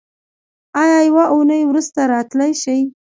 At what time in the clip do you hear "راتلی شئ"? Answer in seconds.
2.13-2.79